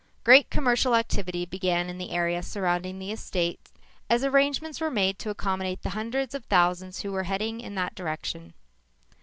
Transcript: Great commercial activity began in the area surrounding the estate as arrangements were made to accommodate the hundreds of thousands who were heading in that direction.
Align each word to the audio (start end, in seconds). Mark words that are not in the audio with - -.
Great 0.23 0.49
commercial 0.49 0.95
activity 0.95 1.45
began 1.45 1.87
in 1.87 1.99
the 1.99 2.09
area 2.09 2.41
surrounding 2.41 2.97
the 2.97 3.11
estate 3.11 3.69
as 4.09 4.23
arrangements 4.23 4.81
were 4.81 4.89
made 4.89 5.19
to 5.19 5.29
accommodate 5.29 5.83
the 5.83 5.91
hundreds 5.91 6.33
of 6.33 6.43
thousands 6.45 7.01
who 7.01 7.11
were 7.11 7.25
heading 7.25 7.59
in 7.61 7.75
that 7.75 7.93
direction. 7.93 8.55